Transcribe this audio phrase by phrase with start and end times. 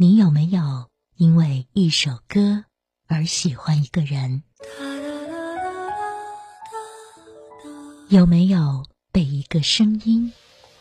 [0.00, 2.64] 你有没有因为一首歌
[3.06, 4.44] 而喜欢一个人？
[8.08, 10.32] 有没有被一个声音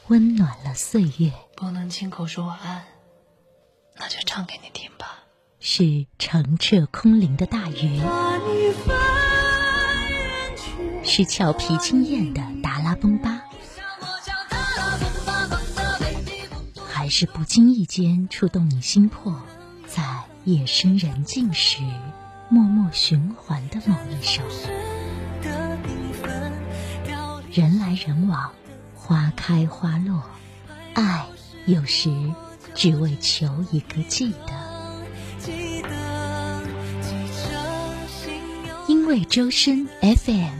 [0.08, 1.34] 温暖了岁月？
[1.58, 2.86] 不能亲口说晚安，
[3.98, 5.26] 那就唱给你听吧。
[5.60, 8.00] 是澄澈空灵的大鱼，
[11.04, 13.42] 是俏皮惊艳的达拉崩巴，
[17.10, 19.36] 是不经意间触动你心魄，
[19.88, 20.04] 在
[20.46, 21.82] 夜深人静时
[22.50, 24.44] 默默循环的某一首？
[27.52, 28.52] 人来人往，
[28.94, 30.24] 花开花落，
[30.94, 31.26] 爱
[31.66, 32.12] 有时
[32.76, 34.54] 只为求一个记得。
[38.88, 40.60] 因为周深 FM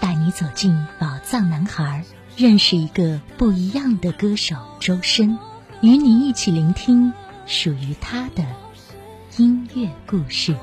[0.00, 2.04] 带你走进宝藏男孩，
[2.36, 5.36] 认识一个不一样的歌手周深，
[5.84, 7.12] 与你一起聆听
[7.44, 8.42] 属于他的
[9.36, 10.56] 音乐故事。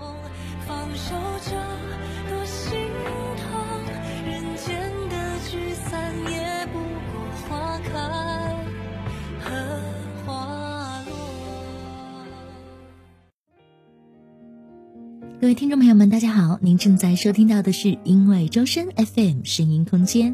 [15.39, 16.57] 各位听众朋友们，大家好！
[16.61, 20.33] 您正在收听到的是因为周深 FM 声音空间，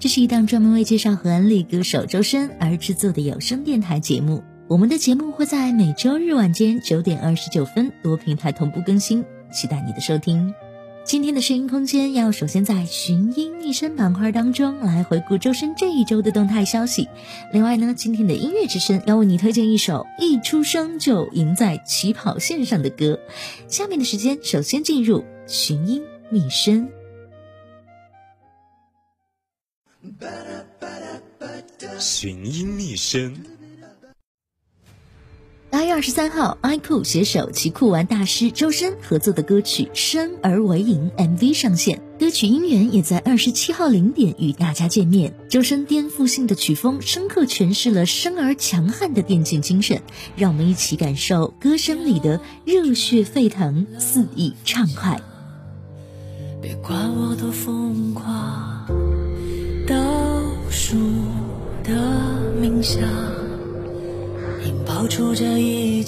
[0.00, 4.44] 这是一档专门为介绍和安利歌手周深而制作的有声电台节目。
[4.68, 10.54] 我们的节目会在每周日晚间九点二十九分多平台同步更新，期待你的收听。
[11.02, 17.08] 今天的声音空间要首先在寻音觅声板块当中来回顾周深这一周的动态消息。
[17.52, 23.18] 另外呢，今天的音乐之声要为你推荐一首一出生就赢在起跑线上的歌。
[23.66, 26.88] 下面的时间，首先进入寻音觅声。
[31.98, 33.34] 寻音觅声。
[35.70, 45.34] 八月二十三号，iQOO 携手其酷玩大师周深合作的歌曲《生而为赢》MV 上线，歌曲音源也在二十七号零点与大家见面。
[45.50, 50.00] 周深颠覆性的曲风，深刻诠释了生而强悍的电竞精神，
[50.36, 55.20] 让我们一起感受歌声里的热血沸腾、肆意畅快。
[56.62, 58.86] 别管我多疯狂，
[59.88, 59.94] 倒
[60.70, 60.96] 数
[61.82, 61.92] 的
[62.60, 63.02] 冥想。
[65.08, 66.04] 出这一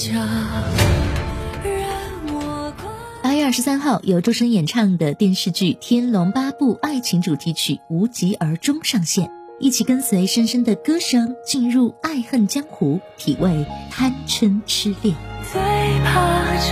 [3.23, 15.17] 八月二十三号，由周深演唱的电视剧《天龙八部》爱情主题曲《无疾而终》上线，一起跟随深深的歌声进入爱恨江湖，体味贪嗔痴恋。
[15.51, 15.61] 最
[16.05, 16.69] 怕这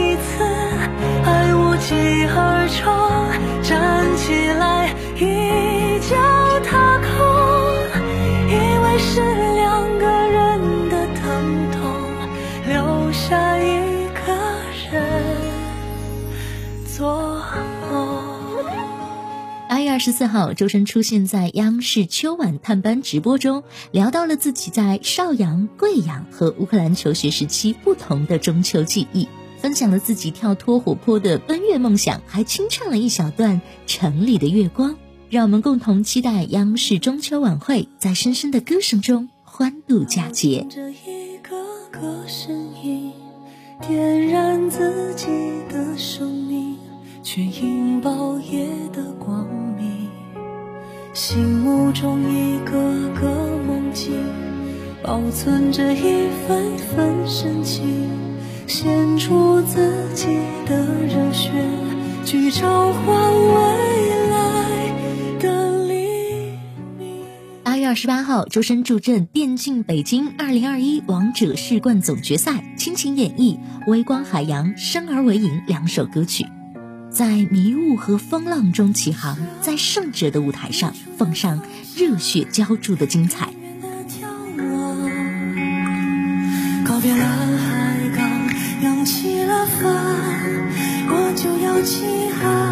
[0.00, 0.42] 一次
[1.24, 1.94] 爱无疾
[2.24, 2.88] 而终，
[3.62, 4.65] 站起来
[20.06, 29.26] 十四号，周深出现在央视秋晚探班直播中，聊到了自己在邵阳、贵阳和乌克兰求学时期不同的中秋记忆，
[29.58, 34.92] 分享了自己跳脱活泼的奔月梦想，还清唱了一小段《城里的月光》，
[35.28, 40.64] 让我们共同期待央视中秋晚会，在深深的歌声中欢度佳节。
[40.70, 41.56] 这一个
[41.90, 43.12] 个声音，
[43.84, 45.26] 点燃自己
[45.68, 46.76] 的生命，
[47.24, 49.65] 却引爆夜的光。
[51.16, 52.72] 心目中一个
[53.18, 53.26] 个
[53.66, 54.12] 梦境，
[55.02, 58.10] 保存着一份份深情，
[58.66, 60.26] 献出自己
[60.66, 60.76] 的
[61.06, 61.50] 热血，
[62.22, 66.58] 去召唤未来的黎
[66.98, 67.24] 明。
[67.64, 73.56] 八月二十八号，周深助阵电竞北京二零二一王者世冠总决赛，倾情演绎
[73.90, 76.44] 《微光海洋》《生而为赢》两首歌曲。
[77.16, 81.62] 在迷雾和风浪中起航，在胜者的舞台上奉上
[81.96, 83.48] 热血浇筑的精彩。
[86.84, 88.30] 告别了海港，
[88.82, 89.94] 扬起了帆，
[91.08, 92.04] 我就要起
[92.38, 92.65] 航，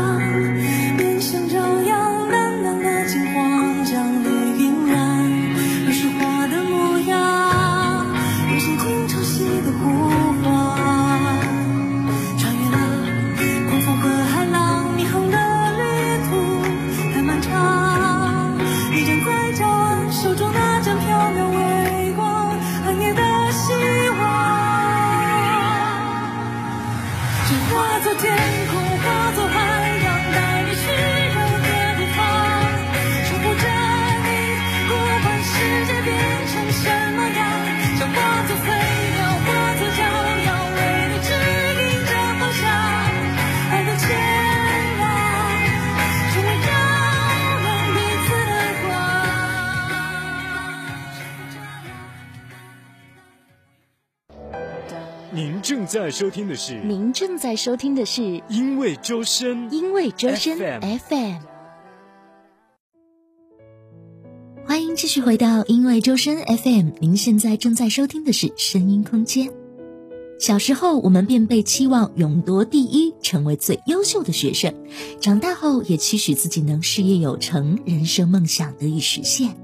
[55.95, 61.41] 在收听的是您正在收听的是因为周深，因为周深 FM FM。
[64.67, 69.53] 欢迎继续回到因为周深 FM，您现在正在收听的是声音空间。
[70.41, 74.73] 小时候，我们便被期望勇夺第一，成为最优秀的学生；
[75.21, 79.57] 长大后，也期许自己能事业有成，人生梦想得以实现。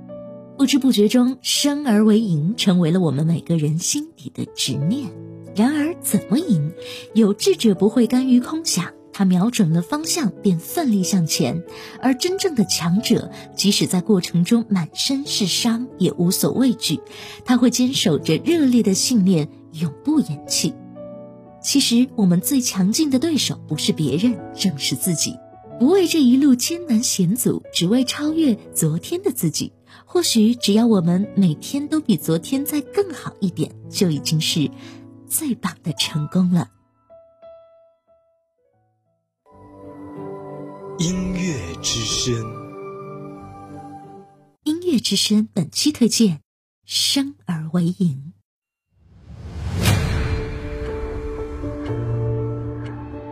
[0.56, 5.10] 不知不觉中，生而为赢成为了我们每个人心底的执念。
[5.54, 6.72] 然而，怎么赢？
[7.14, 11.62] 有志者不会甘于空想，他瞄准了方向，便奋力向前；
[12.00, 17.00] 而真正的强者，即使在过程中满身是伤，也无所畏惧。
[17.44, 20.72] 他会坚守着热烈的信念，永不言弃。
[21.62, 25.36] 其实，我们最强劲的对手不是别人，正是自己。
[25.78, 29.72] 不为这一路艰难险阻，只为超越昨天的自己。
[30.04, 34.70] 或许，只要我们每天都比昨天再更好一点，就已经是。
[35.30, 36.68] 最棒的成功了。
[40.98, 42.34] 音乐之声，
[44.64, 46.38] 音乐之声本期推荐
[46.84, 48.32] 《生而为赢》。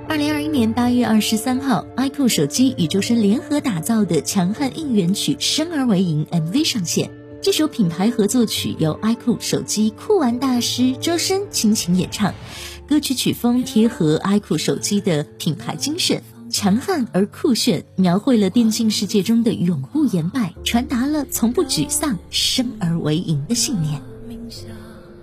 [0.08, 7.17] 二零二一年八月二十三号，iQOO 手机与周深联合打造的强悍应援曲《生而为赢》MV 上线。
[7.48, 12.34] 这首品牌合作曲由 iQOO 手机酷玩大师周深倾情演唱，
[12.86, 24.02] 歌曲曲风贴合 iQOO 手机的品牌精神，强悍而酷炫，描绘了电竞世界中的永不言败，传达了从不沮丧、生而为赢的信念。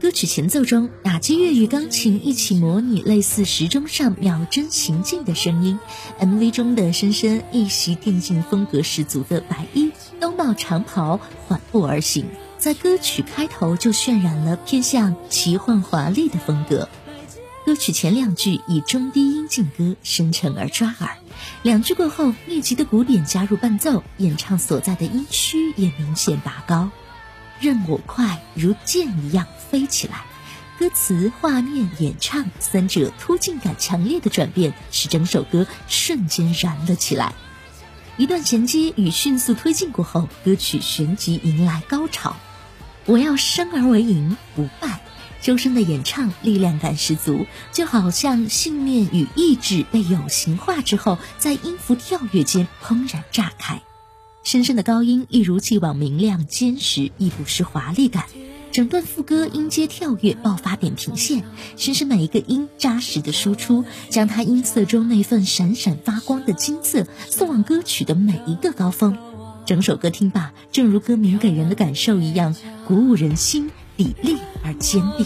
[0.01, 5.79] 歌曲前奏中，打击乐与钢琴一起模拟类似时钟上秒针行进的声音。
[6.19, 9.91] MV 中的深深一袭电竞风格十足的白衣。
[10.25, 12.25] 兜帽长袍缓步而行，
[12.57, 16.89] 在歌曲开头就渲染了偏向奇幻华丽的风格。
[17.63, 21.09] 歌曲前两句以中低音劲歌，深沉而抓耳；
[21.61, 26.89] 两句过后，密集的鼓点加入伴奏，演唱所在的音区也明显拔高。
[27.59, 30.23] 任我快如箭一样飞起来。
[30.79, 37.35] 歌词、画面、演唱三者突进感强烈的转变，使整首歌瞬间燃了起来。
[38.17, 42.35] 一段衔接与迅速推进过后，歌曲旋即迎来高潮。
[43.05, 45.01] 我要生而为赢，不败。
[45.41, 53.81] 周深的演唱力量感十足，就好像信念与意志被有形化之后，在音符跳跃间怦然炸开。
[54.43, 58.25] 深深的高音一如既往明亮坚实，亦不失华丽感。
[58.75, 61.45] 整段副歌音阶跳跃，爆发点平线，
[61.77, 69.17] 深深每一个音扎实的输出，将他音色中那份闪闪发光的金色送往歌曲的每一个高峰。
[69.65, 72.53] 整首歌听罢，正如歌名给人的感受一样，
[72.85, 75.25] 鼓舞人心，砥砺而坚定。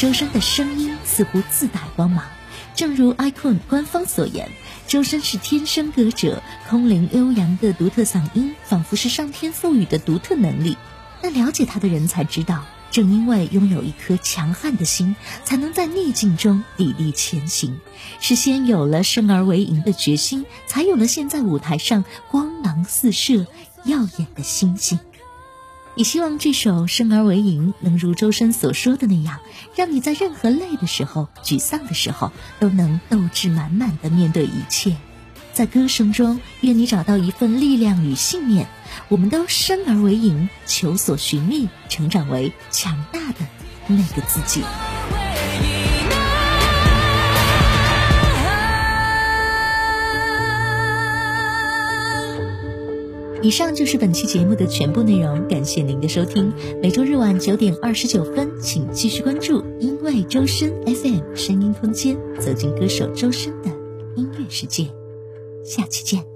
[0.00, 2.24] 周深的声音似乎自带光芒，
[2.74, 4.48] 正如 iQOO 官方所言，
[4.86, 10.78] 周深是天生歌者，空灵悠扬的独特嗓音仿佛是上天赋予的独特能力。
[11.20, 15.14] 但了解他的人才知道，正因为拥有一颗强悍的心，
[15.44, 17.78] 才能在逆境中砥砺前行。
[18.20, 23.46] 是先有了生而为赢的决心，才有了现在舞台上光芒四射、
[23.84, 24.98] 耀眼的星星。
[26.00, 29.40] 也希望这首《生而为赢》能如周深所说的那样，
[29.76, 34.96] 让你在任何累的时候、沮丧的时候，都能斗志满满的面对一切。
[35.52, 38.66] 在歌声中，愿你找到一份力量与信念。
[39.10, 43.46] 我们都生而为赢，求索寻觅，成长为强大的
[43.86, 44.62] 那个自己。
[53.42, 56.52] 以上就是本期节目的全部内容，感谢您的收听。
[56.82, 63.70] 每周日晚九点二十九分，请继续关注“因为周深 FM” 声音空间，走进歌手周深的
[64.14, 64.86] 音乐世界。
[65.64, 66.29] 下期见。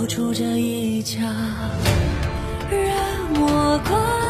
[0.00, 1.20] 引爆出这一家，
[2.70, 2.88] 让
[3.34, 4.29] 我快